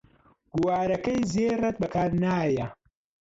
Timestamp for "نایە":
2.23-2.67